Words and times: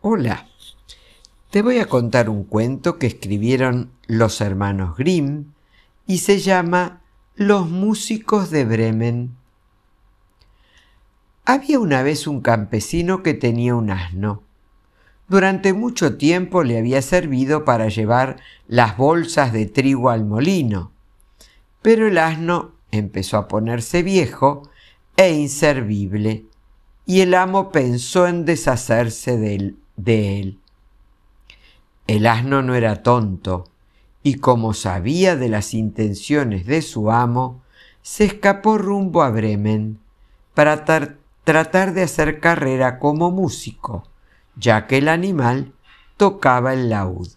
Hola, 0.00 0.46
te 1.50 1.60
voy 1.60 1.78
a 1.78 1.86
contar 1.86 2.30
un 2.30 2.44
cuento 2.44 3.00
que 3.00 3.08
escribieron 3.08 3.90
los 4.06 4.40
hermanos 4.40 4.96
Grimm 4.96 5.54
y 6.06 6.18
se 6.18 6.38
llama 6.38 7.00
Los 7.34 7.68
músicos 7.68 8.50
de 8.50 8.64
Bremen. 8.64 9.34
Había 11.44 11.80
una 11.80 12.04
vez 12.04 12.28
un 12.28 12.42
campesino 12.42 13.24
que 13.24 13.34
tenía 13.34 13.74
un 13.74 13.90
asno. 13.90 14.44
Durante 15.26 15.72
mucho 15.72 16.16
tiempo 16.16 16.62
le 16.62 16.78
había 16.78 17.02
servido 17.02 17.64
para 17.64 17.88
llevar 17.88 18.36
las 18.68 18.96
bolsas 18.96 19.52
de 19.52 19.66
trigo 19.66 20.10
al 20.10 20.24
molino, 20.24 20.92
pero 21.82 22.06
el 22.06 22.18
asno 22.18 22.70
empezó 22.92 23.36
a 23.36 23.48
ponerse 23.48 24.04
viejo 24.04 24.62
e 25.16 25.32
inservible, 25.32 26.46
y 27.04 27.22
el 27.22 27.34
amo 27.34 27.72
pensó 27.72 28.28
en 28.28 28.44
deshacerse 28.44 29.36
de 29.36 29.54
él. 29.56 29.78
De 29.98 30.40
él. 30.40 30.58
El 32.06 32.26
asno 32.26 32.62
no 32.62 32.74
era 32.74 33.02
tonto, 33.02 33.64
y 34.22 34.36
como 34.36 34.72
sabía 34.72 35.36
de 35.36 35.48
las 35.48 35.74
intenciones 35.74 36.66
de 36.66 36.82
su 36.82 37.10
amo, 37.10 37.60
se 38.00 38.24
escapó 38.24 38.78
rumbo 38.78 39.22
a 39.22 39.30
Bremen 39.30 39.98
para 40.54 40.84
tratar 40.84 41.92
de 41.92 42.02
hacer 42.02 42.40
carrera 42.40 42.98
como 43.00 43.30
músico, 43.30 44.04
ya 44.56 44.86
que 44.86 44.98
el 44.98 45.08
animal 45.08 45.74
tocaba 46.16 46.72
el 46.72 46.90
laúd. 46.90 47.28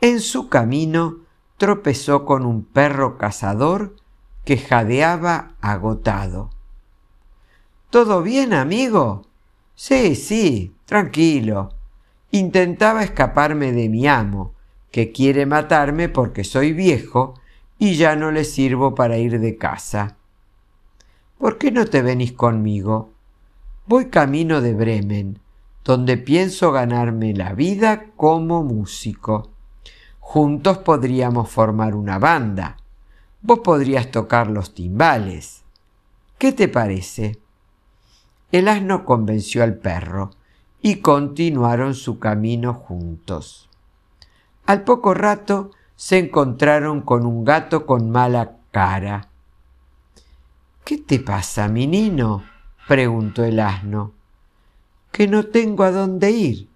En 0.00 0.20
su 0.20 0.48
camino 0.48 1.18
tropezó 1.58 2.24
con 2.24 2.46
un 2.46 2.64
perro 2.64 3.18
cazador 3.18 3.94
que 4.44 4.56
jadeaba 4.58 5.52
agotado. 5.60 6.50
¿Todo 7.90 8.22
bien, 8.22 8.54
amigo? 8.54 9.26
Sí, 9.74 10.16
sí, 10.16 10.74
tranquilo. 10.92 11.70
Intentaba 12.32 13.02
escaparme 13.02 13.72
de 13.72 13.88
mi 13.88 14.06
amo, 14.06 14.52
que 14.90 15.10
quiere 15.10 15.46
matarme 15.46 16.10
porque 16.10 16.44
soy 16.44 16.74
viejo 16.74 17.32
y 17.78 17.94
ya 17.94 18.14
no 18.14 18.30
le 18.30 18.44
sirvo 18.44 18.94
para 18.94 19.16
ir 19.16 19.40
de 19.40 19.56
casa. 19.56 20.18
¿Por 21.38 21.56
qué 21.56 21.70
no 21.70 21.86
te 21.86 22.02
venís 22.02 22.32
conmigo? 22.32 23.08
Voy 23.86 24.10
camino 24.10 24.60
de 24.60 24.74
Bremen, 24.74 25.38
donde 25.82 26.18
pienso 26.18 26.72
ganarme 26.72 27.32
la 27.32 27.54
vida 27.54 28.10
como 28.14 28.62
músico. 28.62 29.48
Juntos 30.20 30.76
podríamos 30.76 31.48
formar 31.48 31.94
una 31.94 32.18
banda. 32.18 32.76
Vos 33.40 33.60
podrías 33.60 34.10
tocar 34.10 34.50
los 34.50 34.74
timbales. 34.74 35.62
¿Qué 36.36 36.52
te 36.52 36.68
parece? 36.68 37.38
El 38.50 38.68
asno 38.68 39.06
convenció 39.06 39.62
al 39.62 39.78
perro 39.78 40.32
y 40.82 40.96
continuaron 40.96 41.94
su 41.94 42.18
camino 42.18 42.74
juntos. 42.74 43.70
Al 44.66 44.82
poco 44.82 45.14
rato 45.14 45.70
se 45.94 46.18
encontraron 46.18 47.02
con 47.02 47.24
un 47.24 47.44
gato 47.44 47.86
con 47.86 48.10
mala 48.10 48.56
cara. 48.72 49.28
¿Qué 50.84 50.98
te 50.98 51.20
pasa, 51.20 51.68
mi 51.68 51.86
nino? 51.86 52.44
preguntó 52.88 53.44
el 53.44 53.60
asno. 53.60 54.12
Que 55.12 55.28
no 55.28 55.46
tengo 55.46 55.84
a 55.84 55.92
dónde 55.92 56.32
ir. 56.32 56.68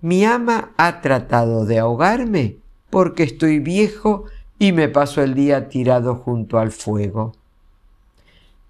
Mi 0.00 0.24
ama 0.24 0.72
ha 0.76 1.00
tratado 1.00 1.64
de 1.64 1.78
ahogarme 1.78 2.56
porque 2.90 3.22
estoy 3.22 3.60
viejo 3.60 4.24
y 4.58 4.72
me 4.72 4.88
paso 4.88 5.22
el 5.22 5.34
día 5.34 5.68
tirado 5.68 6.16
junto 6.16 6.58
al 6.58 6.72
fuego. 6.72 7.34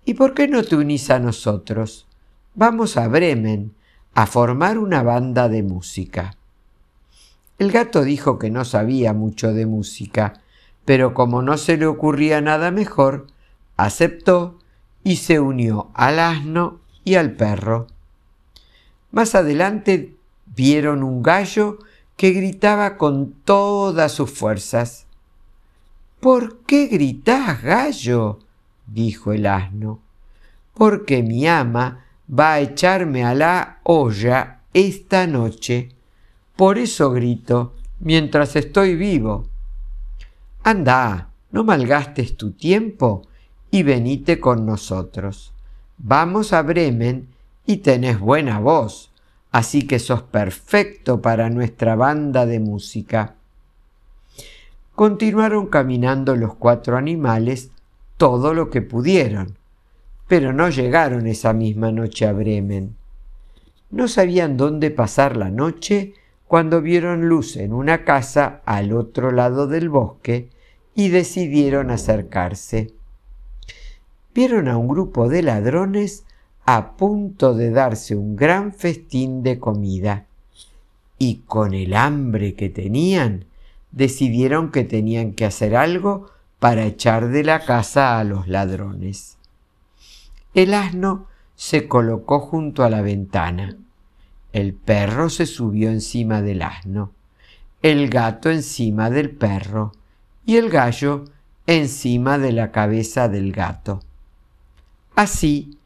¿Y 0.04 0.14
por 0.14 0.34
qué 0.34 0.46
no 0.46 0.62
te 0.62 0.76
unís 0.76 1.10
a 1.10 1.18
nosotros? 1.18 2.06
Vamos 2.54 2.98
a 2.98 3.08
Bremen 3.08 3.74
a 4.14 4.26
formar 4.26 4.78
una 4.78 5.02
banda 5.02 5.48
de 5.48 5.62
música. 5.62 6.36
El 7.58 7.70
gato 7.70 8.02
dijo 8.02 8.38
que 8.38 8.50
no 8.50 8.64
sabía 8.64 9.12
mucho 9.12 9.52
de 9.52 9.66
música, 9.66 10.34
pero 10.84 11.14
como 11.14 11.42
no 11.42 11.56
se 11.58 11.76
le 11.76 11.86
ocurría 11.86 12.40
nada 12.40 12.70
mejor, 12.70 13.26
aceptó 13.76 14.58
y 15.02 15.16
se 15.16 15.40
unió 15.40 15.90
al 15.94 16.18
asno 16.18 16.80
y 17.04 17.14
al 17.14 17.32
perro. 17.32 17.86
Más 19.10 19.34
adelante 19.34 20.16
vieron 20.54 21.02
un 21.02 21.22
gallo 21.22 21.78
que 22.16 22.30
gritaba 22.30 22.96
con 22.96 23.32
todas 23.44 24.12
sus 24.12 24.30
fuerzas. 24.30 25.06
¿Por 26.20 26.58
qué 26.60 26.86
gritás, 26.86 27.62
gallo? 27.62 28.40
dijo 28.86 29.32
el 29.32 29.46
asno. 29.46 30.00
Porque 30.74 31.22
mi 31.22 31.46
ama 31.46 32.04
va 32.28 32.54
a 32.54 32.60
echarme 32.60 33.24
a 33.24 33.34
la 33.34 33.80
olla 33.84 34.60
esta 34.72 35.26
noche. 35.26 35.90
Por 36.56 36.78
eso 36.78 37.10
grito 37.10 37.74
mientras 38.00 38.56
estoy 38.56 38.96
vivo. 38.96 39.46
Anda, 40.62 41.28
no 41.50 41.64
malgastes 41.64 42.36
tu 42.36 42.52
tiempo 42.52 43.22
y 43.70 43.82
venite 43.82 44.40
con 44.40 44.66
nosotros. 44.66 45.52
Vamos 45.98 46.52
a 46.52 46.62
Bremen 46.62 47.28
y 47.66 47.78
tenés 47.78 48.18
buena 48.18 48.58
voz, 48.60 49.10
así 49.52 49.86
que 49.86 49.98
sos 49.98 50.22
perfecto 50.22 51.20
para 51.20 51.50
nuestra 51.50 51.96
banda 51.96 52.46
de 52.46 52.60
música. 52.60 53.34
Continuaron 54.94 55.66
caminando 55.66 56.36
los 56.36 56.54
cuatro 56.54 56.96
animales 56.96 57.70
todo 58.16 58.54
lo 58.54 58.70
que 58.70 58.80
pudieron 58.80 59.56
pero 60.26 60.52
no 60.52 60.68
llegaron 60.70 61.26
esa 61.26 61.52
misma 61.52 61.92
noche 61.92 62.26
a 62.26 62.32
Bremen. 62.32 62.96
No 63.90 64.08
sabían 64.08 64.56
dónde 64.56 64.90
pasar 64.90 65.36
la 65.36 65.50
noche 65.50 66.14
cuando 66.46 66.80
vieron 66.80 67.28
luz 67.28 67.56
en 67.56 67.72
una 67.72 68.04
casa 68.04 68.62
al 68.64 68.92
otro 68.92 69.30
lado 69.30 69.66
del 69.66 69.88
bosque 69.88 70.48
y 70.94 71.08
decidieron 71.08 71.90
acercarse. 71.90 72.92
Vieron 74.34 74.68
a 74.68 74.76
un 74.76 74.88
grupo 74.88 75.28
de 75.28 75.42
ladrones 75.42 76.24
a 76.66 76.96
punto 76.96 77.54
de 77.54 77.70
darse 77.70 78.16
un 78.16 78.36
gran 78.36 78.72
festín 78.72 79.42
de 79.42 79.58
comida 79.58 80.26
y 81.18 81.42
con 81.46 81.74
el 81.74 81.94
hambre 81.94 82.54
que 82.54 82.68
tenían 82.68 83.44
decidieron 83.92 84.72
que 84.72 84.84
tenían 84.84 85.32
que 85.32 85.44
hacer 85.44 85.76
algo 85.76 86.30
para 86.58 86.84
echar 86.84 87.28
de 87.28 87.44
la 87.44 87.64
casa 87.64 88.18
a 88.18 88.24
los 88.24 88.48
ladrones. 88.48 89.36
El 90.54 90.72
asno 90.72 91.26
se 91.56 91.88
colocó 91.88 92.38
junto 92.38 92.84
a 92.84 92.90
la 92.90 93.02
ventana. 93.02 93.76
El 94.52 94.72
perro 94.72 95.28
se 95.28 95.46
subió 95.46 95.90
encima 95.90 96.42
del 96.42 96.62
asno, 96.62 97.10
el 97.82 98.08
gato 98.08 98.50
encima 98.50 99.10
del 99.10 99.30
perro 99.30 99.90
y 100.46 100.56
el 100.56 100.70
gallo 100.70 101.24
encima 101.66 102.38
de 102.38 102.52
la 102.52 102.70
cabeza 102.70 103.28
del 103.28 103.50
gato. 103.50 104.00
Así, 105.16 105.76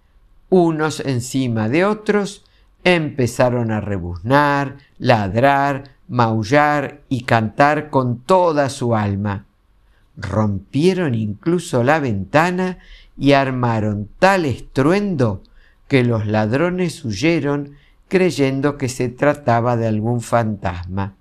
unos 0.51 1.01
encima 1.01 1.71
de 1.71 1.87
otros, 1.87 2.45
empezaron 2.85 3.71
a 3.71 3.81
rebuznar, 3.81 4.77
ladrar, 4.99 5.93
maullar 6.09 7.01
y 7.09 7.23
cantar 7.23 7.89
con 7.89 8.19
toda 8.21 8.69
su 8.69 8.95
alma. 8.95 9.48
Rompieron 10.19 11.15
incluso 11.15 11.85
la 11.85 12.01
ventana 12.01 12.79
y 13.17 13.33
armaron 13.33 14.09
tal 14.19 14.45
estruendo 14.45 15.43
que 15.87 16.03
los 16.03 16.27
ladrones 16.27 17.05
huyeron 17.05 17.77
creyendo 18.09 18.77
que 18.77 18.89
se 18.89 19.09
trataba 19.09 19.77
de 19.77 19.87
algún 19.87 20.21
fantasma. 20.21 21.15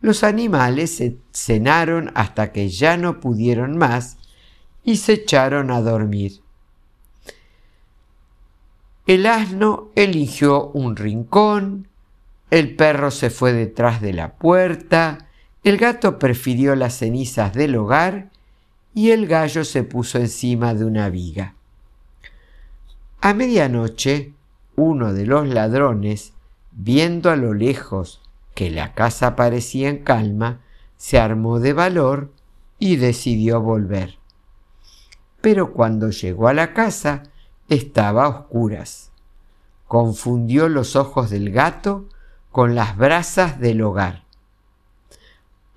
Los 0.00 0.24
animales 0.24 0.96
se 0.96 1.18
cenaron 1.32 2.10
hasta 2.14 2.52
que 2.52 2.70
ya 2.70 2.96
no 2.96 3.20
pudieron 3.20 3.76
más 3.76 4.16
y 4.82 4.96
se 4.96 5.12
echaron 5.14 5.70
a 5.70 5.82
dormir. 5.82 6.40
El 9.06 9.26
asno 9.26 9.90
eligió 9.96 10.68
un 10.68 10.96
rincón, 10.96 11.88
el 12.50 12.74
perro 12.76 13.10
se 13.10 13.28
fue 13.28 13.52
detrás 13.52 14.00
de 14.00 14.12
la 14.12 14.34
puerta, 14.34 15.29
el 15.62 15.76
gato 15.76 16.18
prefirió 16.18 16.74
las 16.74 16.94
cenizas 16.94 17.52
del 17.52 17.76
hogar 17.76 18.30
y 18.94 19.10
el 19.10 19.26
gallo 19.26 19.64
se 19.64 19.82
puso 19.82 20.18
encima 20.18 20.74
de 20.74 20.84
una 20.84 21.10
viga. 21.10 21.54
A 23.20 23.34
medianoche, 23.34 24.32
uno 24.76 25.12
de 25.12 25.26
los 25.26 25.46
ladrones, 25.46 26.32
viendo 26.72 27.30
a 27.30 27.36
lo 27.36 27.52
lejos 27.52 28.22
que 28.54 28.70
la 28.70 28.94
casa 28.94 29.36
parecía 29.36 29.90
en 29.90 29.98
calma, 29.98 30.60
se 30.96 31.18
armó 31.18 31.60
de 31.60 31.74
valor 31.74 32.32
y 32.78 32.96
decidió 32.96 33.60
volver. 33.60 34.18
Pero 35.42 35.72
cuando 35.72 36.10
llegó 36.10 36.48
a 36.48 36.54
la 36.54 36.72
casa, 36.72 37.24
estaba 37.68 38.24
a 38.24 38.28
oscuras. 38.28 39.10
Confundió 39.86 40.68
los 40.68 40.96
ojos 40.96 41.30
del 41.30 41.50
gato 41.50 42.06
con 42.50 42.74
las 42.74 42.96
brasas 42.96 43.60
del 43.60 43.82
hogar. 43.82 44.24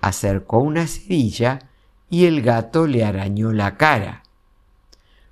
Acercó 0.04 0.58
una 0.58 0.86
cerilla 0.86 1.70
y 2.10 2.26
el 2.26 2.42
gato 2.42 2.86
le 2.86 3.06
arañó 3.06 3.52
la 3.52 3.78
cara. 3.78 4.22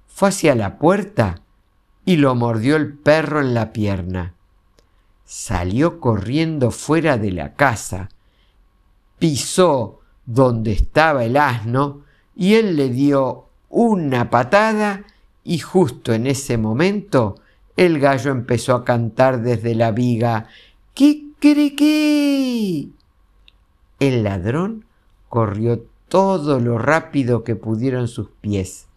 Fue 0.07 0.31
hacia 0.31 0.55
la 0.55 0.79
puerta 0.79 1.43
y 2.07 2.17
lo 2.17 2.35
mordió 2.35 2.77
el 2.77 2.95
perro 2.95 3.43
en 3.43 3.53
la 3.53 3.75
pierna. 3.75 4.33
salió 5.27 6.01
corriendo 6.01 6.71
fuera 6.71 7.19
de 7.19 7.33
la 7.33 7.53
casa, 7.53 8.09
pisó 9.19 10.01
donde 10.25 10.73
estaba 10.73 11.23
el 11.27 11.37
asno 11.37 12.05
y 12.35 12.55
él 12.55 12.75
le 12.77 12.89
dio 12.89 13.51
una 13.69 14.31
patada 14.31 15.05
y 15.45 15.59
justo 15.59 16.15
en 16.15 16.27
ese 16.27 16.57
momento 16.57 17.35
el 17.77 18.01
gallo 18.01 18.31
empezó 18.31 18.75
a 18.75 18.87
cantar 18.87 19.43
desde 19.43 19.75
la 19.75 19.91
viga 19.91 20.47
¡Kikiriki! 20.95 22.23
El 24.01 24.25
ladrón 24.25 24.85
corrió 25.29 25.85
todo 26.09 26.61
lo 26.61 26.79
rápido 26.79 27.45
que 27.45 27.57
pudieron 27.57 28.09
sus 28.09 28.29
pies 28.41 28.89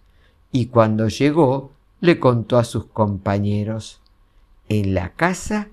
y 0.52 0.68
cuando 0.68 1.08
llegó 1.08 1.72
le 2.02 2.20
contó 2.20 2.58
a 2.58 2.64
sus 2.64 2.86
compañeros 2.86 4.02
En 4.68 4.94
la 4.94 5.14
casa 5.14 5.70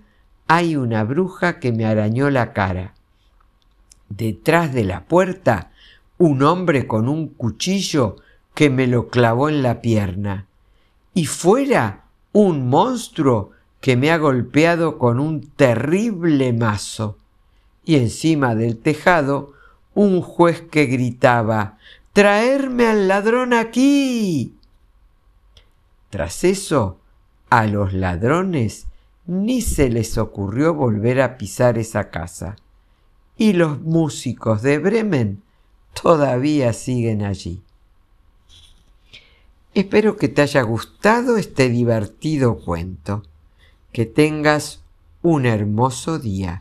hay 0.46 0.76
una 0.76 1.04
bruja 1.04 1.60
que 1.60 1.72
me 1.72 1.86
arañó 1.86 2.28
la 2.30 2.52
cara. 2.52 2.94
Detrás 4.08 4.74
de 4.74 4.84
la 4.84 5.04
puerta 5.04 5.70
un 6.18 6.42
hombre 6.42 6.86
con 6.86 7.08
un 7.08 7.28
cuchillo 7.28 8.16
que 8.54 8.70
me 8.70 8.86
lo 8.86 9.08
clavó 9.08 9.48
en 9.48 9.62
la 9.62 9.80
pierna. 9.80 10.46
Y 11.14 11.26
fuera 11.26 12.04
un 12.32 12.68
monstruo 12.68 13.50
que 13.80 13.96
me 13.96 14.10
ha 14.10 14.18
golpeado 14.18 14.98
con 14.98 15.18
un 15.18 15.40
terrible 15.40 16.52
mazo. 16.52 17.18
Y 17.84 17.96
encima 17.96 18.54
del 18.54 18.78
tejado 18.78 19.52
un 19.94 20.22
juez 20.22 20.62
que 20.62 20.86
gritaba 20.86 21.78
Traerme 22.12 22.86
al 22.86 23.08
ladrón 23.08 23.54
aquí. 23.54 24.54
Tras 26.10 26.44
eso, 26.44 26.98
a 27.48 27.66
los 27.66 27.94
ladrones 27.94 28.86
ni 29.26 29.62
se 29.62 29.88
les 29.88 30.18
ocurrió 30.18 30.74
volver 30.74 31.22
a 31.22 31.38
pisar 31.38 31.78
esa 31.78 32.10
casa. 32.10 32.56
Y 33.38 33.54
los 33.54 33.80
músicos 33.80 34.60
de 34.60 34.78
Bremen 34.78 35.42
todavía 36.00 36.74
siguen 36.74 37.22
allí. 37.22 37.62
Espero 39.74 40.16
que 40.18 40.28
te 40.28 40.42
haya 40.42 40.60
gustado 40.62 41.38
este 41.38 41.70
divertido 41.70 42.58
cuento. 42.58 43.22
Que 43.90 44.04
tengas 44.04 44.82
un 45.22 45.46
hermoso 45.46 46.18
día. 46.18 46.60